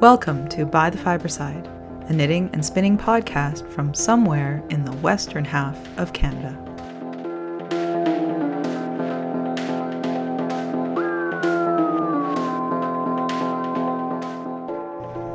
[0.00, 1.66] Welcome to By the Fiberside,
[2.08, 6.56] a knitting and spinning podcast from somewhere in the western half of Canada.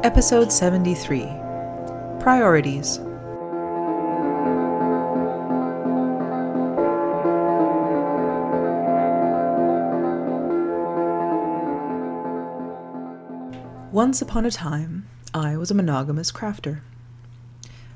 [0.03, 1.25] Episode 73
[2.19, 2.99] Priorities.
[14.05, 16.81] Once upon a time, I was a monogamous crafter.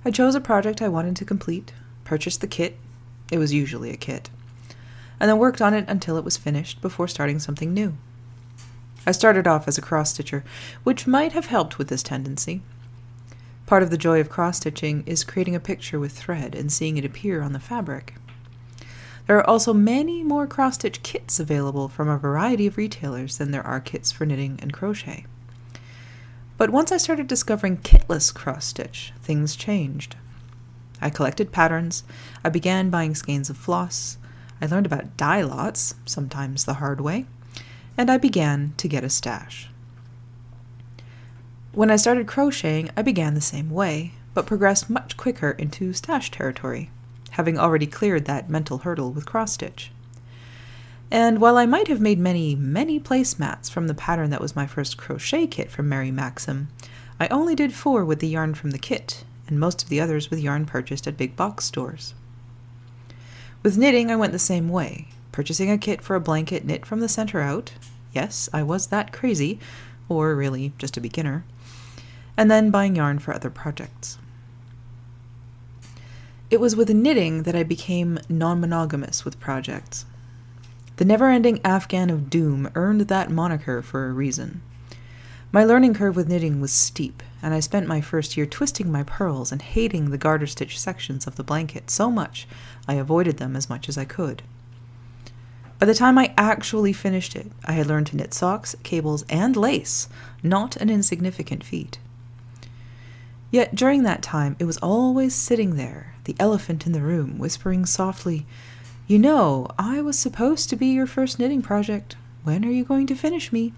[0.04, 1.72] I chose a project I wanted to complete,
[2.04, 2.77] purchased the kit,
[3.32, 4.32] it was usually a kit,
[5.20, 7.95] and then worked on it until it was finished before starting something new.
[9.05, 10.44] I started off as a cross stitcher,
[10.84, 12.63] which might have helped with this tendency.
[13.68, 16.98] Part of the joy of cross stitching is creating a picture with thread and seeing
[16.98, 18.15] it appear on the fabric.
[19.27, 23.52] There are also many more cross stitch kits available from a variety of retailers than
[23.52, 25.27] there are kits for knitting and crochet.
[26.60, 30.18] But once I started discovering kitless cross stitch, things changed.
[30.99, 32.04] I collected patterns,
[32.43, 34.18] I began buying skeins of floss,
[34.62, 37.27] I learned about dye lots, sometimes the hard way,
[37.98, 39.70] and I began to get a stash.
[41.71, 46.30] When I started crocheting, I began the same way, but progressed much quicker into stash
[46.30, 46.90] territory,
[47.32, 49.93] having already cleared that mental hurdle with cross stitch.
[51.12, 54.68] And while I might have made many, many placemats from the pattern that was my
[54.68, 56.68] first crochet kit from Mary Maxim,
[57.20, 60.30] I only did four with the yarn from the kit, and most of the others
[60.30, 62.13] with yarn purchased at big box stores.
[63.63, 67.00] With knitting, I went the same way, purchasing a kit for a blanket knit from
[67.00, 67.74] the center out.
[68.13, 69.59] Yes, I was that crazy,
[70.07, 71.44] or really just a beginner,
[72.38, 74.18] and then buying yarn for other projects.
[76.50, 80.06] It was with knitting that I became non monogamous with projects.
[81.00, 84.62] The never ending Afghan of doom earned that moniker for a reason.
[85.50, 89.04] My learning curve with knitting was steep, and I spent my first year twisting my
[89.04, 92.50] purls and hating the garter stitch sections of the blanket so much
[92.86, 94.44] I avoided them as much as I could.
[95.80, 99.56] By the time I actually finished it, I had learned to knit socks, cables, and
[99.56, 100.09] lace,
[100.44, 101.98] not an insignificant feat.
[103.52, 107.86] Yet during that time, it was always sitting there, the elephant in the room, whispering
[107.86, 108.46] softly,
[109.09, 112.16] you know, I was supposed to be your first knitting project.
[112.44, 113.74] When are you going to finish me?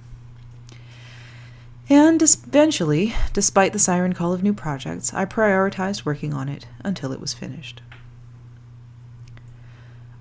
[1.90, 7.14] And eventually, despite the siren call of new projects, I prioritized working on it until
[7.14, 7.82] it was finished.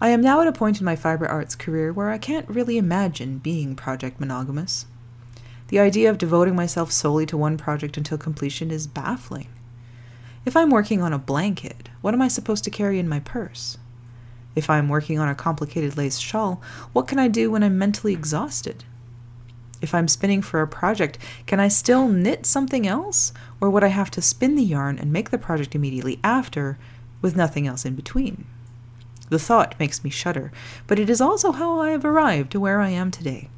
[0.01, 2.79] I am now at a point in my fiber arts career where I can't really
[2.79, 4.87] imagine being project monogamous.
[5.69, 9.49] The idea of devoting myself solely to one project until completion is baffling.
[10.45, 13.77] If I'm working on a blanket, what am I supposed to carry in my purse?
[14.55, 16.61] If I am working on a complicated lace shawl,
[16.93, 18.85] what can I do when I'm mentally exhausted?
[19.81, 23.33] If I'm spinning for a project, can I still knit something else?
[23.61, 26.79] Or would I have to spin the yarn and make the project immediately after,
[27.23, 28.45] with nothing else in between?
[29.31, 30.51] The thought makes me shudder,
[30.87, 33.49] but it is also how I have arrived to where I am today.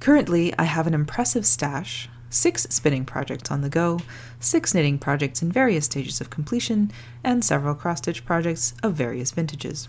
[0.00, 4.00] Currently, I have an impressive stash, six spinning projects on the go,
[4.40, 6.90] six knitting projects in various stages of completion,
[7.22, 9.88] and several cross stitch projects of various vintages.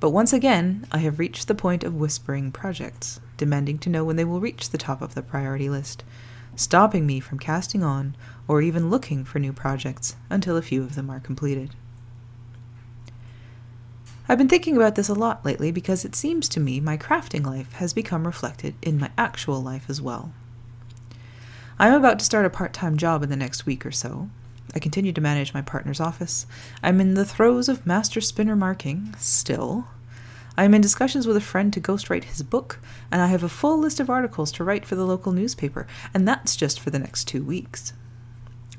[0.00, 4.16] But once again, I have reached the point of whispering projects, demanding to know when
[4.16, 6.04] they will reach the top of the priority list,
[6.56, 8.16] stopping me from casting on
[8.46, 11.70] or even looking for new projects until a few of them are completed.
[14.28, 17.46] I've been thinking about this a lot lately because it seems to me my crafting
[17.46, 20.32] life has become reflected in my actual life as well.
[21.80, 24.28] I am about to start a part time job in the next week or so.
[24.74, 26.44] I continue to manage my partner's office.
[26.82, 29.86] I'm in the throes of master spinner marking, still.
[30.56, 32.80] I am in discussions with a friend to ghostwrite his book,
[33.12, 36.26] and I have a full list of articles to write for the local newspaper, and
[36.26, 37.92] that's just for the next two weeks.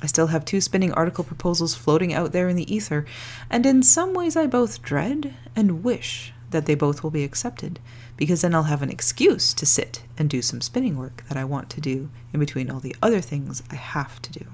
[0.02, 3.06] I still have two spinning article proposals floating out there in the ether,
[3.50, 7.80] and in some ways I both dread and wish that they both will be accepted,
[8.20, 11.46] because then I'll have an excuse to sit and do some spinning work that I
[11.46, 14.46] want to do in between all the other things I have to do.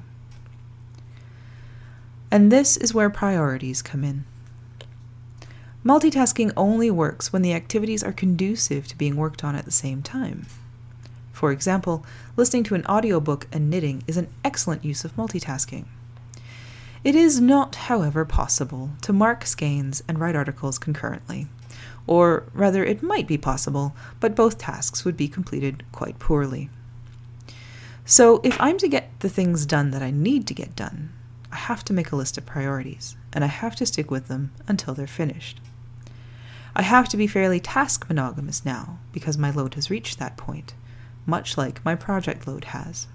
[2.29, 4.25] And this is where priorities come in.
[5.83, 10.03] Multitasking only works when the activities are conducive to being worked on at the same
[10.03, 10.45] time.
[11.33, 12.06] For example,
[12.38, 15.85] listening to an audiobook and knitting is an excellent use of multitasking.
[17.03, 21.47] It is not, however, possible to mark skeins and write articles concurrently.
[22.07, 26.69] Or rather, it might be possible, but both tasks would be completed quite poorly.
[28.05, 31.11] So, if I'm to get the things done that I need to get done,
[31.51, 34.51] I have to make a list of priorities, and I have to stick with them
[34.67, 35.59] until they're finished.
[36.75, 40.73] I have to be fairly task monogamous now, because my load has reached that point,
[41.25, 43.07] much like my project load has.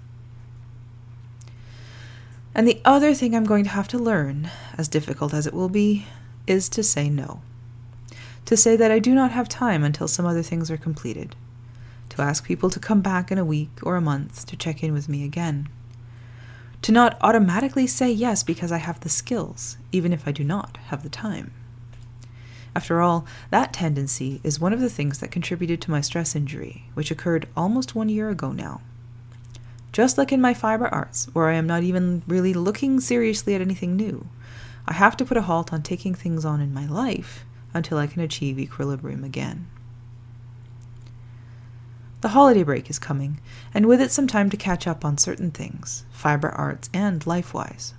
[2.53, 5.69] And the other thing I'm going to have to learn, as difficult as it will
[5.69, 6.07] be,
[6.47, 7.41] is to say no.
[8.45, 11.35] To say that I do not have time until some other things are completed.
[12.09, 14.93] To ask people to come back in a week or a month to check in
[14.93, 15.69] with me again.
[16.81, 20.77] To not automatically say yes because I have the skills, even if I do not
[20.87, 21.53] have the time.
[22.75, 26.85] After all, that tendency is one of the things that contributed to my stress injury,
[26.93, 28.81] which occurred almost one year ago now.
[29.91, 33.61] Just like in my fiber arts, where I am not even really looking seriously at
[33.61, 34.27] anything new,
[34.87, 38.07] I have to put a halt on taking things on in my life until I
[38.07, 39.67] can achieve equilibrium again.
[42.21, 43.39] The holiday break is coming,
[43.73, 47.53] and with it some time to catch up on certain things, fiber arts and life
[47.53, 47.93] wise.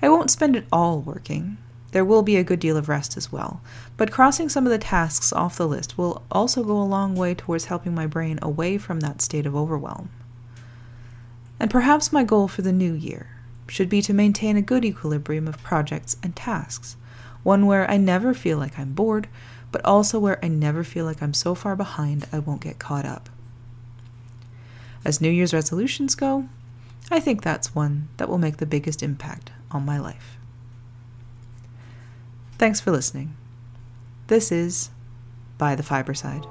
[0.00, 1.58] I won't spend it all working,
[1.92, 3.60] there will be a good deal of rest as well,
[3.96, 7.34] but crossing some of the tasks off the list will also go a long way
[7.34, 10.08] towards helping my brain away from that state of overwhelm.
[11.58, 15.48] And perhaps my goal for the new year should be to maintain a good equilibrium
[15.48, 16.96] of projects and tasks,
[17.42, 19.28] one where I never feel like I'm bored,
[19.72, 23.04] but also where I never feel like I'm so far behind I won't get caught
[23.04, 23.28] up.
[25.04, 26.48] As New Year's resolutions go,
[27.10, 30.36] I think that's one that will make the biggest impact on my life.
[32.58, 33.34] Thanks for listening.
[34.26, 34.90] This is
[35.56, 36.44] By the Fiber Side.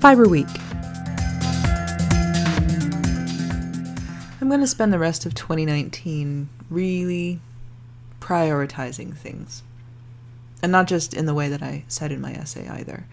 [0.00, 0.46] Fiber Week.
[4.40, 7.38] I'm going to spend the rest of 2019 really
[8.18, 9.62] prioritizing things.
[10.62, 13.04] And not just in the way that I said in my essay either.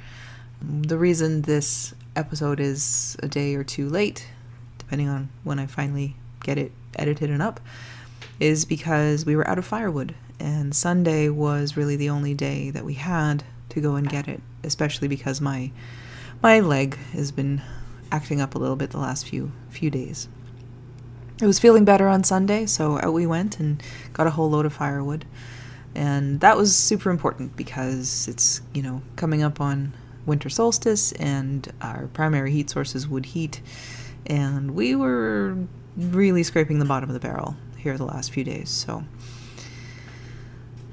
[0.61, 4.29] The reason this episode is a day or two late,
[4.77, 7.59] depending on when I finally get it edited and up,
[8.39, 12.85] is because we were out of firewood, and Sunday was really the only day that
[12.85, 15.71] we had to go and get it, especially because my
[16.41, 17.61] my leg has been
[18.11, 20.27] acting up a little bit the last few few days.
[21.41, 23.81] It was feeling better on Sunday, so out we went and
[24.13, 25.25] got a whole load of firewood.
[25.93, 29.93] And that was super important because it's, you know, coming up on
[30.25, 33.61] winter solstice, and our primary heat sources wood heat.
[34.25, 35.57] And we were
[35.95, 38.69] really scraping the bottom of the barrel here the last few days.
[38.69, 39.03] So,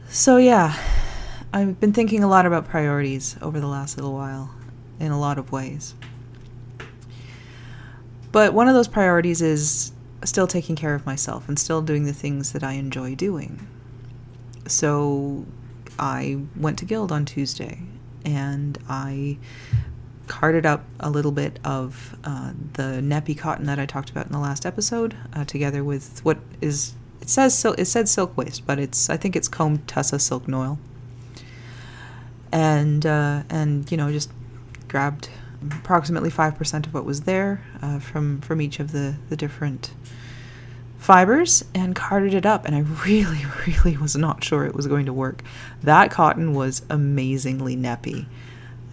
[0.09, 0.77] so yeah,
[1.53, 4.55] I've been thinking a lot about priorities over the last little while
[5.01, 5.95] in a lot of ways.
[8.33, 9.93] But one of those priorities is
[10.25, 13.67] still taking care of myself and still doing the things that I enjoy doing.
[14.67, 15.47] So
[15.99, 17.81] I went to Guild on Tuesday
[18.25, 19.39] and I
[20.27, 24.33] carded up a little bit of uh, the nappy cotton that I talked about in
[24.33, 28.67] the last episode, uh, together with what is it says so it said silk waste,
[28.67, 30.79] but it's I think it's comb tussa silk noil,
[32.53, 34.31] and uh, and you know just
[34.95, 35.29] grabbed
[35.73, 39.93] approximately five percent of what was there uh, from from each of the the different
[40.99, 45.07] fibers and carded it up and I really really was not sure it was going
[45.07, 45.43] to work.
[45.83, 48.27] That cotton was amazingly neppy.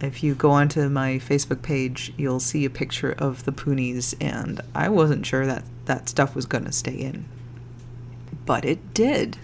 [0.00, 4.60] If you go onto my Facebook page, you'll see a picture of the punis and
[4.74, 7.26] I wasn't sure that that stuff was going to stay in.
[8.44, 9.38] But it did.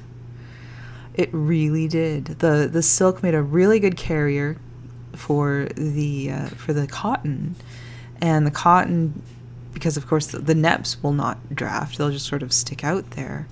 [1.14, 2.40] It really did.
[2.40, 4.56] The the silk made a really good carrier
[5.18, 7.56] for the uh, for the cotton.
[8.20, 9.22] And the cotton
[9.74, 13.10] because of course the, the neps will not draft they'll just sort of stick out
[13.12, 13.48] there.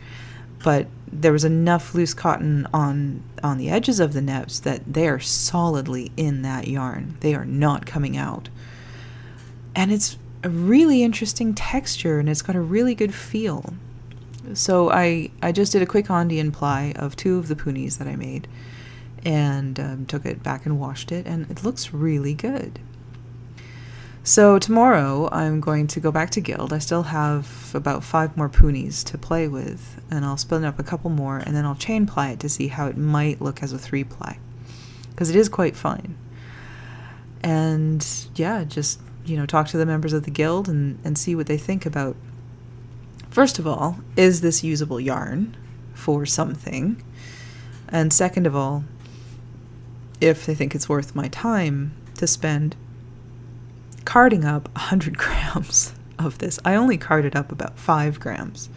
[0.63, 5.09] But there was enough loose cotton on on the edges of the neps that they
[5.09, 7.17] are solidly in that yarn.
[7.21, 8.49] They are not coming out.
[9.75, 13.75] And it's a really interesting texture and it's got a really good feel.
[14.55, 18.07] So i i just did a quick Andean ply of two of the punis that
[18.07, 18.47] i made
[19.27, 22.79] and um, took it back and washed it and it looks really good
[24.27, 26.73] so tomorrow I'm going to go back to Guild.
[26.73, 30.83] I still have about five more punis to play with, and I'll spin up a
[30.83, 33.73] couple more, and then I'll chain ply it to see how it might look as
[33.73, 34.41] a three ply,
[35.11, 36.19] because it is quite fine.
[37.45, 38.05] And
[38.35, 41.47] yeah, just you know, talk to the members of the guild and, and see what
[41.47, 42.17] they think about.
[43.31, 45.57] First of all, is this usable yarn
[45.95, 47.01] for something?
[47.89, 48.83] And second of all,
[50.21, 52.77] if they think it's worth my time to spend
[54.05, 56.59] carding up 100 grams of this.
[56.65, 58.69] I only carded up about 5 grams.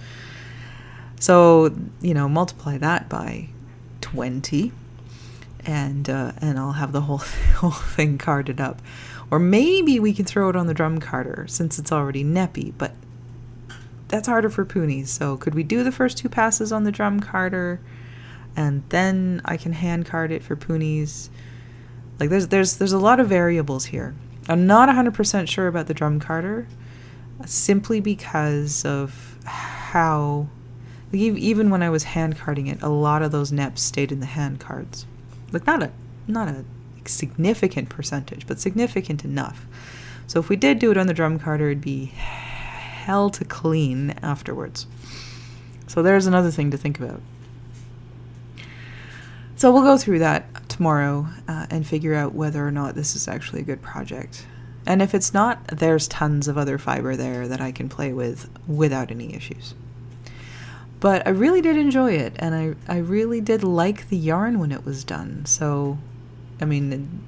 [1.19, 3.49] So, you know, multiply that by
[4.01, 4.71] 20
[5.65, 7.17] and uh, and I'll have the whole
[7.57, 8.81] whole thing carded up.
[9.31, 12.93] Or maybe we can throw it on the drum carder since it's already neppy, but
[14.07, 15.07] that's harder for punis.
[15.07, 17.79] So could we do the first two passes on the drum carder?
[18.55, 21.29] And then I can hand card it for Punis.
[22.19, 24.15] Like there's there's there's a lot of variables here.
[24.47, 26.67] I'm not 100% sure about the drum carder
[27.45, 30.47] simply because of how
[31.11, 34.19] like even when I was hand carding it, a lot of those neps stayed in
[34.19, 35.05] the hand cards.
[35.51, 35.91] Like not a
[36.27, 36.65] not a
[37.05, 39.65] significant percentage, but significant enough.
[40.27, 44.11] So if we did do it on the drum carder, it'd be hell to clean
[44.21, 44.85] afterwards.
[45.87, 47.21] So there's another thing to think about.
[49.59, 53.27] So we'll go through that tomorrow uh, and figure out whether or not this is
[53.27, 54.45] actually a good project.
[54.87, 58.49] And if it's not, there's tons of other fiber there that I can play with
[58.69, 59.73] without any issues.
[61.01, 64.71] But I really did enjoy it, and I, I really did like the yarn when
[64.71, 65.45] it was done.
[65.45, 65.97] So,
[66.61, 67.25] I mean,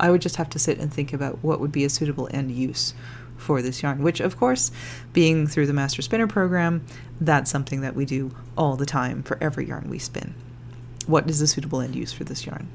[0.00, 2.50] I would just have to sit and think about what would be a suitable end
[2.50, 2.94] use
[3.36, 4.72] for this yarn, which, of course,
[5.12, 6.82] being through the Master Spinner program,
[7.20, 10.32] that's something that we do all the time for every yarn we spin.
[11.10, 12.68] What is a suitable end use for this yarn?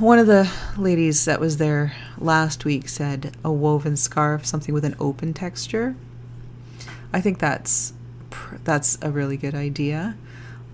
[0.00, 4.84] One of the ladies that was there last week said a woven scarf, something with
[4.84, 5.94] an open texture.
[7.12, 7.92] I think that's
[8.64, 10.16] that's a really good idea.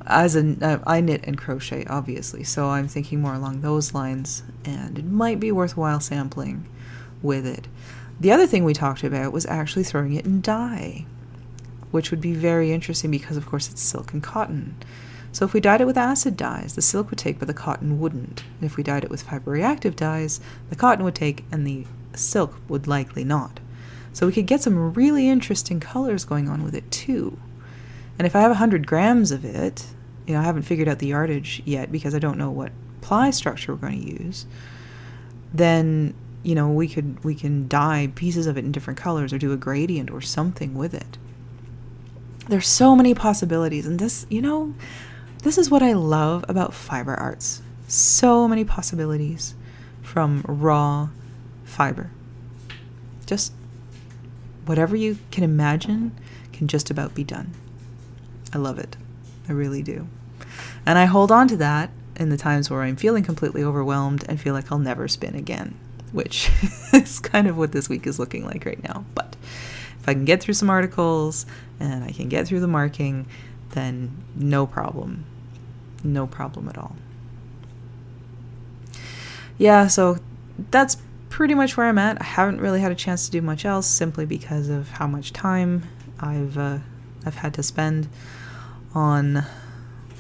[0.07, 4.43] As a, uh, I knit and crochet, obviously, so I'm thinking more along those lines,
[4.65, 6.67] and it might be worthwhile sampling
[7.21, 7.69] with it.
[8.19, 11.05] The other thing we talked about was actually throwing it in dye,
[11.91, 14.77] which would be very interesting because, of course, it's silk and cotton.
[15.33, 18.01] So if we dyed it with acid dyes, the silk would take, but the cotton
[18.01, 18.43] wouldn't.
[18.61, 21.87] And if we dyed it with fiber reactive dyes, the cotton would take, and the
[22.15, 23.61] silk would likely not.
[24.13, 27.39] So we could get some really interesting colors going on with it too.
[28.19, 29.87] And if I have 100 grams of it,
[30.27, 33.31] you know, I haven't figured out the yardage yet because I don't know what ply
[33.31, 34.47] structure we're going to use,
[35.55, 39.39] then, you know, we could we can dye pieces of it in different colors or
[39.39, 41.19] do a gradient or something with it.
[42.49, 44.75] There's so many possibilities and this, you know,
[45.43, 47.63] this is what I love about fiber arts.
[47.89, 49.55] So many possibilities
[50.03, 51.09] from raw
[51.65, 52.11] fiber.
[53.27, 53.53] Just
[54.67, 56.13] whatever you can imagine
[56.53, 57.53] can just about be done.
[58.53, 58.97] I love it.
[59.49, 60.09] I really do.
[60.85, 64.41] And I hold on to that in the times where I'm feeling completely overwhelmed and
[64.41, 65.75] feel like I'll never spin again,
[66.13, 66.51] which
[66.93, 69.05] is kind of what this week is looking like right now.
[69.15, 69.37] But
[70.01, 71.47] if I can get through some articles
[71.79, 73.27] and I can get through the marking,
[73.71, 75.25] then no problem.
[76.03, 76.97] No problem at all.
[79.59, 80.19] Yeah, so
[80.71, 80.97] that's
[81.29, 82.21] pretty much where I'm at.
[82.21, 85.33] I haven't really had a chance to do much else simply because of how much
[85.33, 85.85] time
[86.19, 86.79] I've uh,
[87.25, 88.09] I've had to spend
[88.95, 89.45] on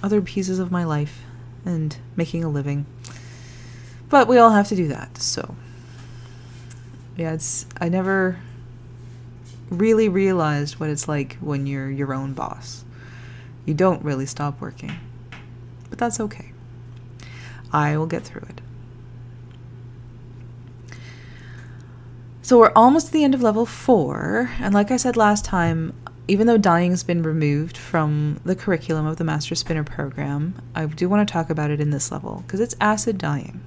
[0.02, 1.22] other pieces of my life
[1.64, 2.86] and making a living.
[4.08, 5.18] But we all have to do that.
[5.18, 5.54] So
[7.16, 8.38] yeah, it's I never
[9.70, 12.84] really realized what it's like when you're your own boss.
[13.66, 14.92] You don't really stop working.
[15.88, 16.52] But that's okay.
[17.72, 18.60] I will get through it.
[22.42, 25.94] So we're almost to the end of level four, and like I said last time,
[26.26, 31.08] even though dyeing's been removed from the curriculum of the Master Spinner program, I do
[31.08, 33.60] want to talk about it in this level because it's acid dyeing.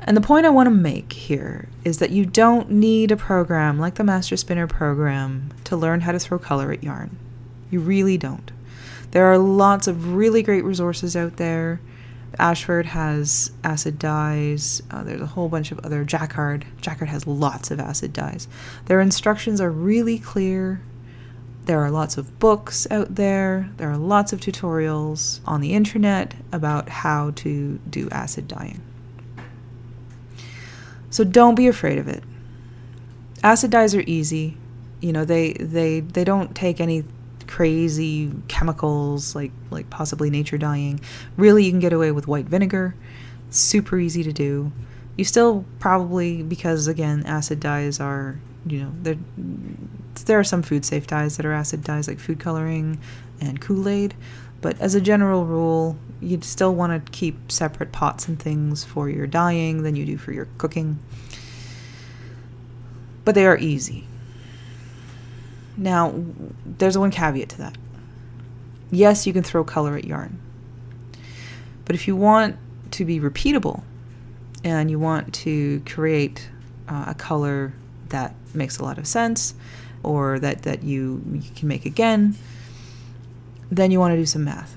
[0.00, 3.78] And the point I want to make here is that you don't need a program
[3.78, 7.18] like the Master Spinner program to learn how to throw color at yarn.
[7.70, 8.52] You really don't.
[9.10, 11.80] There are lots of really great resources out there.
[12.38, 14.82] Ashford has acid dyes.
[14.90, 16.04] Uh, there's a whole bunch of other.
[16.04, 16.66] Jacquard.
[16.80, 18.46] Jacquard has lots of acid dyes.
[18.86, 20.82] Their instructions are really clear.
[21.64, 23.70] There are lots of books out there.
[23.76, 28.82] There are lots of tutorials on the internet about how to do acid dyeing.
[31.10, 32.22] So don't be afraid of it.
[33.42, 34.56] Acid dyes are easy.
[35.00, 37.04] You know, they they they don't take any
[37.46, 41.00] crazy chemicals like like possibly nature dyeing.
[41.36, 42.94] Really, you can get away with white vinegar.
[43.50, 44.72] Super easy to do.
[45.16, 49.16] You still probably because again, acid dyes are you know there
[50.26, 52.98] there are some food safe dyes that are acid dyes like food coloring
[53.40, 54.14] and Kool Aid,
[54.60, 59.08] but as a general rule, you'd still want to keep separate pots and things for
[59.08, 60.98] your dyeing than you do for your cooking.
[63.24, 64.06] But they are easy.
[65.76, 66.14] Now,
[66.64, 67.76] there's one caveat to that.
[68.90, 70.40] Yes, you can throw color at yarn.
[71.84, 72.56] But if you want
[72.92, 73.82] to be repeatable
[74.64, 76.48] and you want to create
[76.88, 77.72] uh, a color
[78.08, 79.54] that makes a lot of sense
[80.02, 82.36] or that, that you, you can make again,
[83.70, 84.76] then you want to do some math.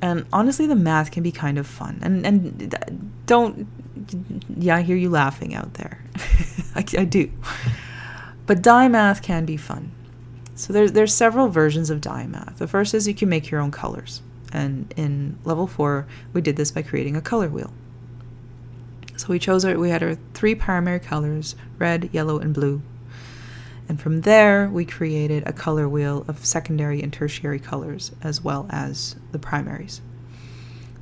[0.00, 1.98] And honestly, the math can be kind of fun.
[2.02, 3.66] And, and don't,
[4.56, 6.02] yeah, I hear you laughing out there.
[6.74, 7.30] I, I do.
[8.48, 9.92] But dye math can be fun.
[10.54, 12.56] So there's there's several versions of dye math.
[12.56, 14.22] The first is you can make your own colors.
[14.50, 17.70] And in level 4, we did this by creating a color wheel.
[19.18, 22.80] So we chose our we had our three primary colors, red, yellow, and blue.
[23.86, 28.66] And from there, we created a color wheel of secondary and tertiary colors as well
[28.70, 30.00] as the primaries.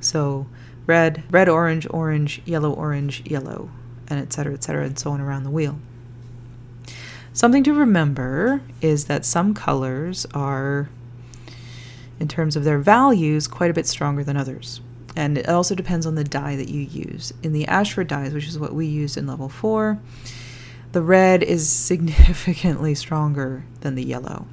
[0.01, 0.47] So
[0.85, 3.69] red, red, orange, orange, yellow, orange, yellow,
[4.09, 5.79] and etc., etc., and so on around the wheel.
[7.37, 10.89] Something to remember is that some colors are,
[12.19, 14.81] in terms of their values, quite a bit stronger than others.
[15.15, 17.31] And it also depends on the dye that you use.
[17.43, 19.99] In the Ashford dyes, which is what we used in level 4,
[20.93, 24.47] the red is significantly stronger than the yellow.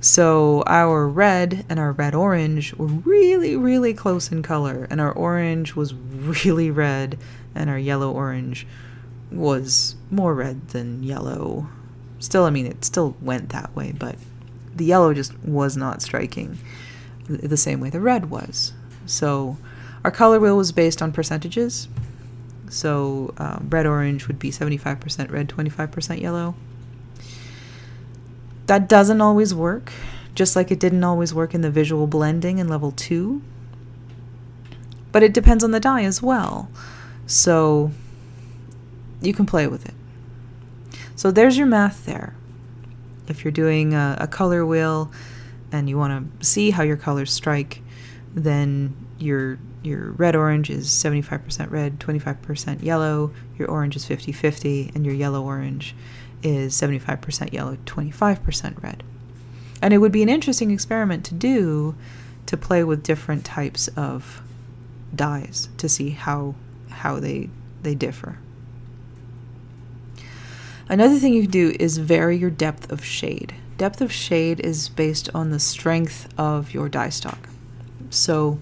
[0.00, 5.12] So our red and our red orange were really, really close in color, and our
[5.12, 7.18] orange was really red,
[7.54, 8.66] and our yellow orange
[9.30, 11.68] was more red than yellow.
[12.22, 14.14] Still, I mean, it still went that way, but
[14.76, 16.56] the yellow just was not striking
[17.26, 18.72] the same way the red was.
[19.06, 19.56] So
[20.04, 21.88] our color wheel was based on percentages.
[22.68, 26.54] So um, red orange would be 75% red, 25% yellow.
[28.66, 29.90] That doesn't always work,
[30.36, 33.42] just like it didn't always work in the visual blending in level 2.
[35.10, 36.70] But it depends on the dye as well.
[37.26, 37.90] So
[39.20, 39.94] you can play with it.
[41.16, 42.34] So there's your math there.
[43.28, 45.12] If you're doing a, a color wheel
[45.70, 47.82] and you want to see how your colors strike,
[48.34, 54.92] then your your red orange is 75% red, 25% yellow, your orange is 50 50,
[54.94, 55.96] and your yellow orange
[56.42, 59.02] is 75% yellow, 25% red.
[59.80, 61.96] And it would be an interesting experiment to do
[62.46, 64.42] to play with different types of
[65.14, 66.54] dyes to see how
[66.90, 67.50] how they
[67.82, 68.38] they differ.
[70.92, 73.54] Another thing you can do is vary your depth of shade.
[73.78, 77.48] Depth of shade is based on the strength of your dye stock.
[78.10, 78.58] So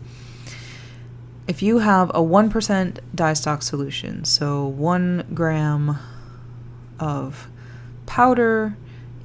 [1.48, 5.98] if you have a 1% dye stock solution, so one gram
[7.00, 7.48] of
[8.06, 8.76] powder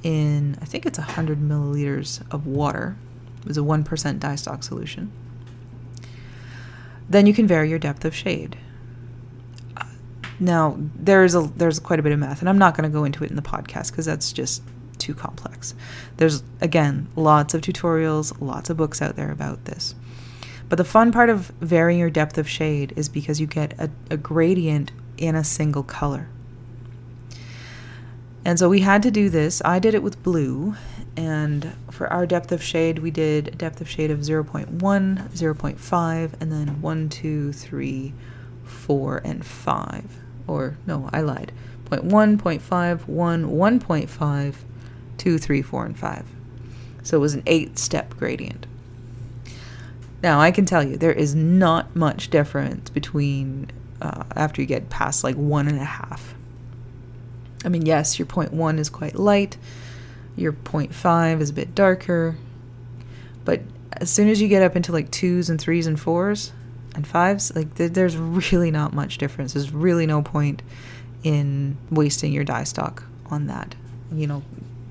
[0.02, 2.96] in, I think it's 100 milliliters of water,
[3.46, 5.12] is a 1% dye stock solution,
[7.08, 8.58] then you can vary your depth of shade.
[10.38, 13.04] Now, there's a there's quite a bit of math, and I'm not going to go
[13.04, 14.62] into it in the podcast because that's just
[14.98, 15.74] too complex.
[16.16, 19.94] There's again lots of tutorials, lots of books out there about this.
[20.68, 23.90] But the fun part of varying your depth of shade is because you get a,
[24.10, 26.28] a gradient in a single color.
[28.44, 29.62] And so we had to do this.
[29.64, 30.74] I did it with blue,
[31.16, 36.32] and for our depth of shade, we did a depth of shade of 0.1, 0.5,
[36.40, 38.14] and then 1, 2, 3,
[38.64, 40.25] 4, and 5.
[40.46, 41.52] Or, no, I lied.
[41.90, 44.54] 0.1, 0.5, 1, 1.5,
[45.16, 46.24] 2, 3, 4, and 5.
[47.02, 48.66] So it was an eight step gradient.
[50.22, 54.90] Now, I can tell you, there is not much difference between uh, after you get
[54.90, 56.34] past like one and a half.
[57.64, 59.56] I mean, yes, your point one is quite light,
[60.36, 62.36] your point five is a bit darker,
[63.44, 66.52] but as soon as you get up into like twos and threes and fours
[66.96, 69.52] and fives, like th- there's really not much difference.
[69.52, 70.62] There's really no point
[71.22, 73.74] in wasting your dye stock on that.
[74.10, 74.42] You know,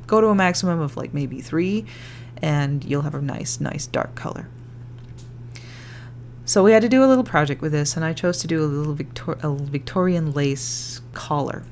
[0.07, 1.85] go to a maximum of like maybe three,
[2.41, 4.47] and you'll have a nice, nice dark color.
[6.45, 8.63] So we had to do a little project with this, and I chose to do
[8.63, 11.63] a little Victor- a Victorian lace collar.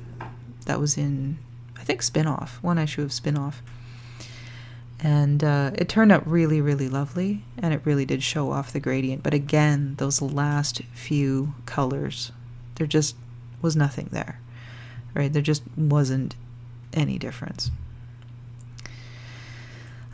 [0.66, 1.38] That was in,
[1.76, 3.62] I think, Spin-off, one issue of Spin-off.
[5.00, 8.80] And uh, it turned out really, really lovely, and it really did show off the
[8.80, 9.22] gradient.
[9.22, 12.32] But again, those last few colors,
[12.76, 13.16] there just
[13.60, 14.40] was nothing there,
[15.12, 15.32] right?
[15.32, 16.36] There just wasn't
[16.94, 17.70] any difference.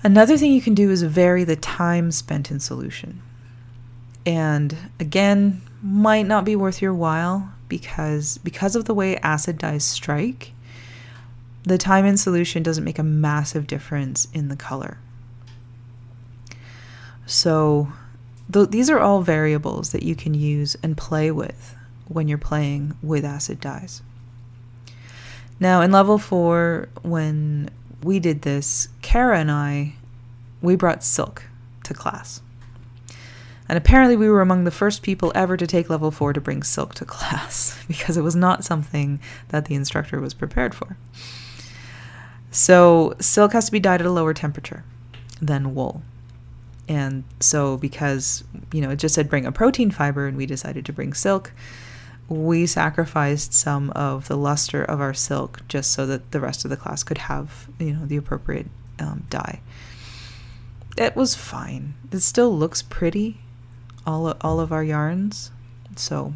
[0.02, 3.20] Another thing you can do is vary the time spent in solution
[4.26, 9.84] and again might not be worth your while because because of the way acid dyes
[9.84, 10.52] strike
[11.64, 14.98] the time in solution doesn't make a massive difference in the color.
[17.26, 17.92] So
[18.52, 21.76] th- these are all variables that you can use and play with
[22.08, 24.02] when you're playing with acid dyes.
[25.58, 27.70] Now in level 4 when
[28.02, 29.94] we did this kara and i
[30.62, 31.44] we brought silk
[31.84, 32.42] to class.
[33.68, 36.62] And apparently, we were among the first people ever to take level 4 to bring
[36.62, 40.96] silk to class because it was not something that the instructor was prepared for.
[42.50, 44.84] So, silk has to be dyed at a lower temperature
[45.40, 46.02] than wool.
[46.88, 50.84] And so, because, you know, it just said bring a protein fiber and we decided
[50.86, 51.52] to bring silk,
[52.28, 56.70] we sacrificed some of the luster of our silk just so that the rest of
[56.70, 58.66] the class could have, you know, the appropriate
[58.98, 59.60] um, dye.
[60.96, 61.94] It was fine.
[62.10, 63.40] It still looks pretty,
[64.06, 65.50] all all of our yarns.
[65.94, 66.34] So,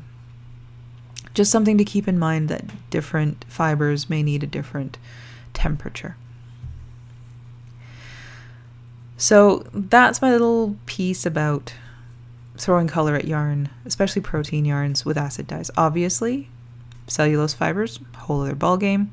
[1.33, 4.99] just something to keep in mind that different fibers may need a different
[5.55, 6.17] temperature.
[9.17, 11.73] So, that's my little piece about
[12.57, 15.71] throwing color at yarn, especially protein yarns with acid dyes.
[15.77, 16.49] Obviously,
[17.07, 19.09] cellulose fibers, whole other ballgame,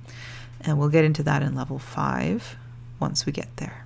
[0.62, 2.58] and we'll get into that in level five
[3.00, 3.86] once we get there.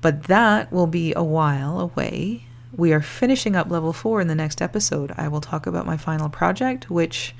[0.00, 2.44] But that will be a while away.
[2.76, 5.12] We are finishing up level four in the next episode.
[5.16, 7.34] I will talk about my final project, which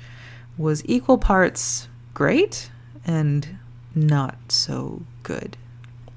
[0.57, 2.69] was equal parts great
[3.05, 3.59] and
[3.95, 5.57] not so good.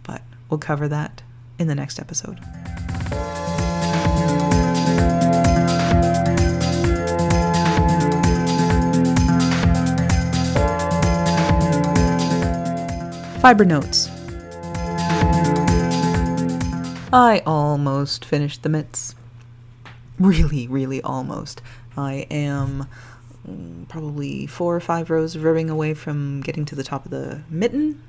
[0.03, 1.23] But we'll cover that
[1.59, 2.39] in the next episode.
[13.41, 14.09] Fiber notes.
[17.13, 19.17] I almost finished the mitts.
[20.19, 21.61] Really, really almost.
[21.97, 22.87] I am
[23.89, 27.43] probably four or five rows of ribbing away from getting to the top of the
[27.49, 28.03] mitten.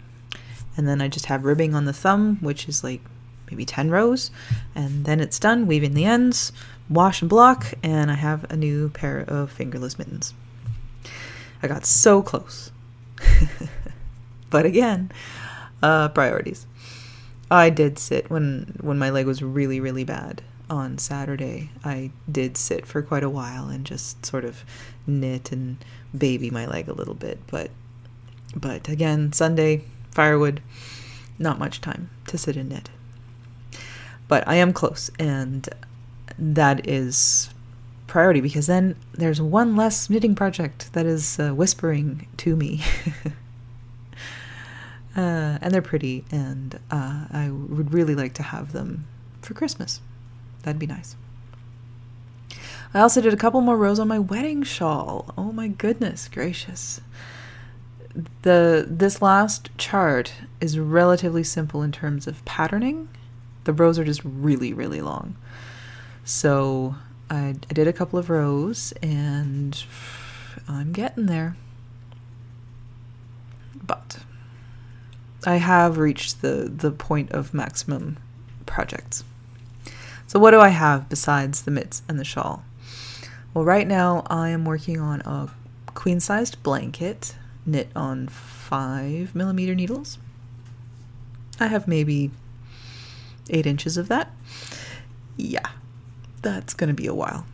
[0.75, 3.01] And then I just have ribbing on the thumb, which is like
[3.49, 4.31] maybe 10 rows.
[4.73, 6.51] And then it's done, weaving the ends,
[6.89, 10.33] wash and block, and I have a new pair of fingerless mittens.
[11.61, 12.71] I got so close.
[14.53, 15.11] But again,
[15.81, 16.67] uh, priorities.
[17.49, 21.71] I did sit when when my leg was really really bad on Saturday.
[21.83, 24.63] I did sit for quite a while and just sort of
[25.07, 25.77] knit and
[26.17, 27.71] baby my leg a little bit, but
[28.55, 30.61] but again, Sunday firewood,
[31.39, 32.89] not much time to sit and knit.
[34.27, 35.67] But I am close and
[36.37, 37.49] that is
[38.07, 42.81] priority because then there's one less knitting project that is uh, whispering to me.
[45.15, 49.05] Uh, and they're pretty, and uh, I would really like to have them
[49.41, 50.01] for Christmas.
[50.63, 51.15] That'd be nice.
[52.93, 55.33] I also did a couple more rows on my wedding shawl.
[55.37, 57.01] Oh my goodness gracious.
[58.43, 63.09] The this last chart is relatively simple in terms of patterning.
[63.63, 65.35] The rows are just really really long.
[66.23, 66.95] So
[67.29, 69.83] I, I did a couple of rows and
[70.67, 71.55] I'm getting there.
[73.75, 74.19] But
[75.45, 78.17] I have reached the, the point of maximum
[78.65, 79.23] projects.
[80.27, 82.63] So, what do I have besides the mitts and the shawl?
[83.53, 85.51] Well, right now I am working on a
[85.93, 87.35] queen sized blanket
[87.65, 90.17] knit on five millimeter needles.
[91.59, 92.31] I have maybe
[93.49, 94.31] eight inches of that.
[95.37, 95.67] Yeah,
[96.41, 97.45] that's to be a while.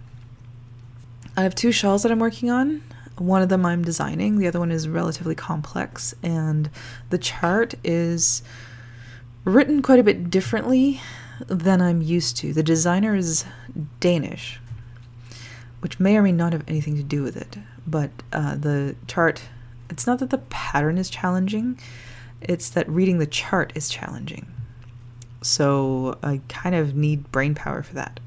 [1.36, 2.82] I have two shawls that I'm working on.
[3.18, 6.70] One of them I'm designing, the other one is relatively complex, and
[7.10, 8.42] the chart is
[9.44, 11.02] written quite a bit differently
[11.48, 12.54] than I'm used to.
[12.54, 13.44] The designer is
[14.00, 14.60] Danish,
[15.82, 19.44] which may or may not have anything to do with it, but uh, the chart,
[19.90, 21.80] it's not that the pattern is challenging,
[22.42, 24.48] it's that reading the chart is challenging.
[25.42, 28.20] So I kind of need brain power for that.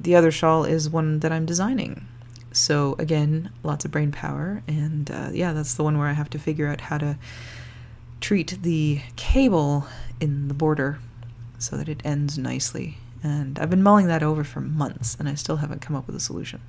[0.00, 2.06] The other shawl is one that I'm designing.
[2.52, 6.30] So again, lots of brain power, and uh, yeah, that's the one where I have
[6.30, 7.18] to figure out how to
[8.20, 9.86] treat the cable
[10.20, 11.00] in the border
[11.58, 12.98] so that it ends nicely.
[13.24, 16.14] And I've been mulling that over for months, and I still haven't come up with
[16.14, 16.60] a solution.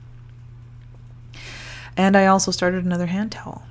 [1.97, 3.63] And I also started another hand towel.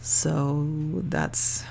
[0.00, 0.68] So
[1.02, 1.64] that's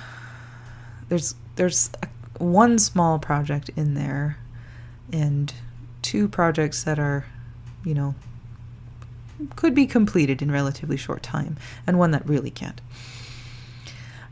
[1.08, 4.38] there's there's a, one small project in there,
[5.14, 5.54] and
[6.02, 7.26] two projects that are,
[7.86, 8.14] you know,
[9.56, 11.56] could be completed in relatively short time,
[11.88, 12.82] and one that really can't.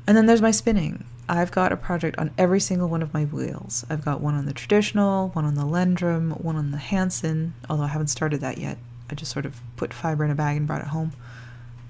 [0.06, 1.06] And then there's my spinning.
[1.30, 3.86] I've got a project on every single one of my wheels.
[3.90, 7.84] I've got one on the traditional, one on the Lendrum, one on the Hansen, although
[7.84, 8.78] I haven't started that yet.
[9.10, 11.14] I just sort of put fiber in a bag and brought it home.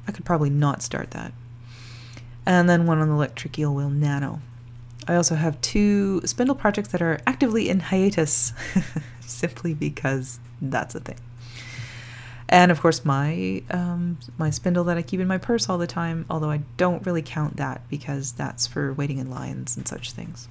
[0.07, 1.33] I could probably not start that.
[2.45, 4.41] And then one on the electric eel wheel Nano.
[5.07, 8.53] I also have two spindle projects that are actively in hiatus,
[9.21, 11.17] simply because that's a thing
[12.49, 15.87] and of course my um, my spindle that I keep in my purse all the
[15.87, 16.25] time.
[16.29, 20.47] Although I don't really count that because that's for waiting in lines and such things.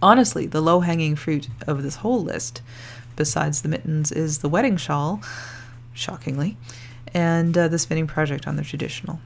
[0.00, 2.62] Honestly, the low hanging fruit of this whole list,
[3.16, 5.20] besides the mittens, is the wedding shawl,
[5.92, 6.56] shockingly,
[7.12, 9.18] and uh, the spinning project on the traditional.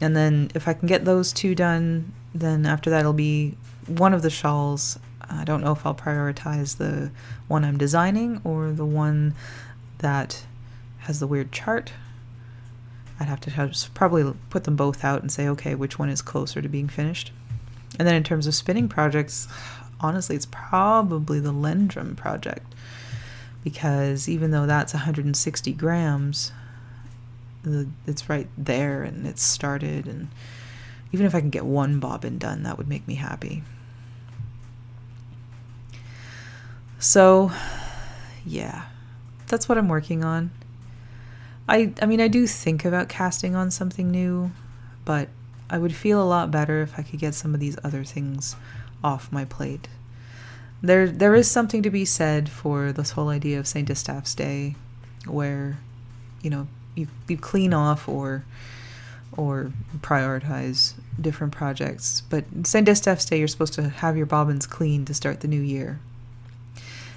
[0.00, 4.14] And then if I can get those two done, then after that it'll be one
[4.14, 4.98] of the shawls.
[5.28, 7.10] I don't know if I'll prioritize the
[7.48, 9.34] one I'm designing or the one
[9.98, 10.44] that
[10.98, 11.92] has the weird chart.
[13.20, 16.62] I'd have to probably put them both out and say, okay, which one is closer
[16.62, 17.32] to being finished.
[17.98, 19.48] And then in terms of spinning projects,
[20.00, 22.74] honestly, it's probably the Lendrum project
[23.64, 26.52] because even though that's 160 grams,
[28.06, 30.06] it's right there and it's started.
[30.06, 30.28] And
[31.10, 33.64] even if I can get one bobbin done, that would make me happy.
[37.00, 37.50] So,
[38.46, 38.84] yeah,
[39.48, 40.50] that's what I'm working on.
[41.68, 44.50] I I mean I do think about casting on something new,
[45.04, 45.28] but
[45.70, 48.56] I would feel a lot better if I could get some of these other things
[49.04, 49.88] off my plate.
[50.82, 53.86] There there is something to be said for this whole idea of St.
[53.86, 54.76] Distaff's Day
[55.26, 55.78] where
[56.42, 58.44] you know you you clean off or
[59.36, 62.22] or prioritize different projects.
[62.28, 62.84] But St.
[62.84, 66.00] Distaff's Day, you're supposed to have your bobbins clean to start the new year.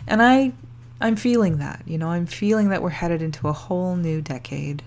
[0.07, 0.53] And I
[1.01, 1.83] I'm feeling that.
[1.85, 4.83] You know, I'm feeling that we're headed into a whole new decade.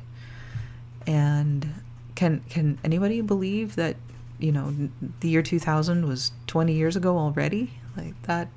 [1.06, 1.74] And
[2.14, 3.96] can can anybody believe that,
[4.38, 4.74] you know,
[5.20, 7.72] the year 2000 was 20 years ago already?
[7.96, 8.48] Like that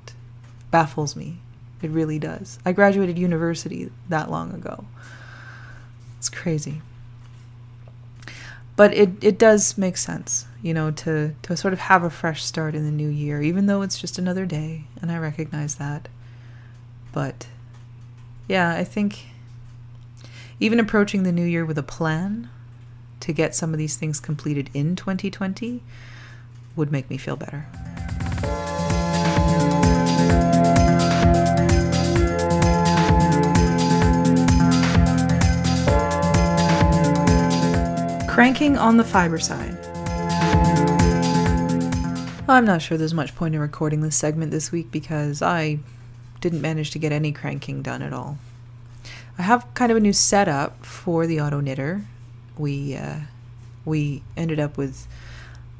[0.70, 1.38] baffles me.
[1.82, 2.58] It really does.
[2.64, 4.84] I graduated university that long ago.
[6.18, 6.82] It's crazy.
[8.74, 12.44] But it, it does make sense, you know, to, to sort of have a fresh
[12.44, 16.08] start in the new year, even though it's just another day, and I recognize that.
[17.12, 17.46] But
[18.46, 19.26] yeah, I think
[20.60, 22.48] even approaching the new year with a plan
[23.20, 25.82] to get some of these things completed in 2020
[26.76, 27.66] would make me feel better.
[38.28, 39.76] Cranking on the fiber side.
[42.48, 45.80] I'm not sure there's much point in recording this segment this week because I
[46.40, 48.38] didn't manage to get any cranking done at all.
[49.38, 52.02] I have kind of a new setup for the auto knitter.
[52.56, 53.20] We uh,
[53.84, 55.06] we ended up with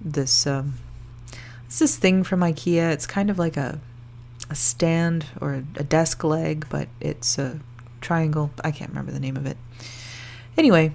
[0.01, 0.75] this um,
[1.67, 2.93] it's this thing from IKEA.
[2.93, 3.81] It's kind of like a
[4.51, 7.61] a stand or a desk leg, but it's a
[8.01, 8.51] triangle.
[8.65, 9.57] I can't remember the name of it.
[10.57, 10.93] Anyway,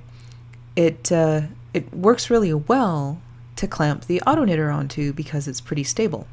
[0.76, 1.41] it uh,
[1.73, 3.21] it works really well
[3.56, 6.28] to clamp the auto knitter onto because it's pretty stable.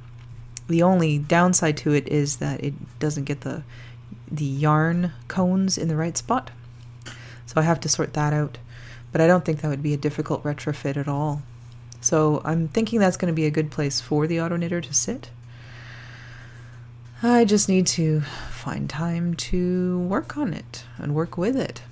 [0.70, 3.64] The only downside to it is that it doesn't get the
[4.30, 6.52] the yarn cones in the right spot.
[7.44, 8.58] So I have to sort that out.
[9.10, 11.42] But I don't think that would be a difficult retrofit at all.
[12.00, 14.94] So I'm thinking that's going to be a good place for the auto knitter to
[14.94, 15.30] sit.
[17.20, 18.20] I just need to
[18.52, 21.82] find time to work on it and work with it.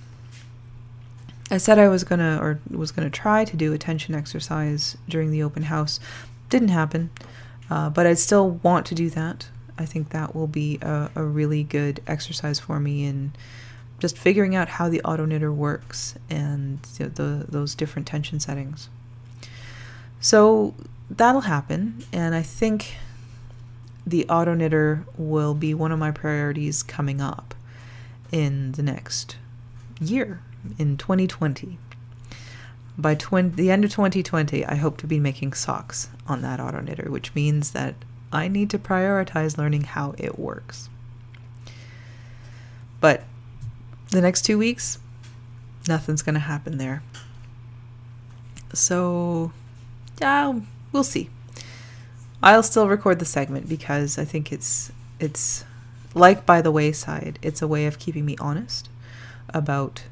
[1.50, 5.32] I said I was gonna or was gonna try to do a tension exercise during
[5.32, 5.98] the open house.
[6.48, 7.10] Didn't happen.
[7.70, 9.48] Uh, but I'd still want to do that.
[9.78, 13.32] I think that will be a, a really good exercise for me in
[13.98, 18.88] just figuring out how the auto knitter works and the those different tension settings.
[20.20, 20.74] So
[21.10, 22.96] that'll happen, and I think
[24.06, 27.54] the auto knitter will be one of my priorities coming up
[28.32, 29.36] in the next
[30.00, 30.40] year
[30.78, 31.78] in 2020
[32.98, 37.08] by the end of 2020, I hope to be making socks on that auto knitter,
[37.10, 37.94] which means that
[38.32, 40.90] I need to prioritize learning how it works.
[43.00, 43.22] But
[44.10, 44.98] the next two weeks,
[45.86, 47.04] nothing's going to happen there.
[48.74, 49.52] So,
[50.20, 50.58] yeah,
[50.90, 51.30] we'll see.
[52.42, 55.64] I'll still record the segment because I think it's it's
[56.14, 57.38] like by the wayside.
[57.42, 58.88] It's a way of keeping me honest
[59.48, 60.04] about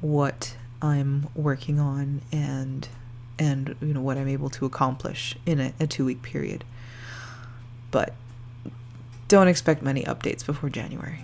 [0.00, 2.88] what I'm working on and
[3.38, 6.64] and you know what I'm able to accomplish in a, a two week period.
[7.90, 8.14] But
[9.28, 11.20] don't expect many updates before January.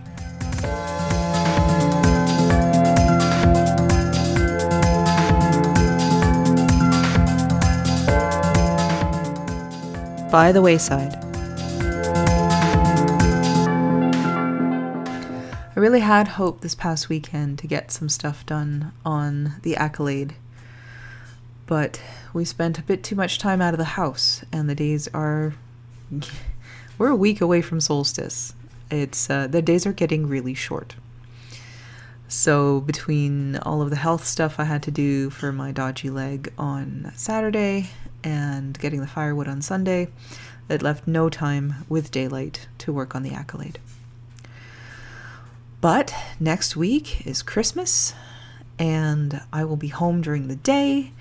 [10.30, 11.27] By the wayside.
[15.78, 20.34] I really had hoped this past weekend to get some stuff done on the accolade,
[21.66, 25.06] but we spent a bit too much time out of the house, and the days
[25.14, 25.54] are.
[26.98, 28.54] We're a week away from solstice.
[28.90, 30.96] It's uh, the days are getting really short.
[32.26, 36.52] So between all of the health stuff I had to do for my dodgy leg
[36.58, 37.90] on Saturday
[38.24, 40.08] and getting the firewood on Sunday,
[40.68, 43.78] it left no time with daylight to work on the accolade.
[45.80, 48.12] But next week is Christmas,
[48.80, 51.12] and I will be home during the day,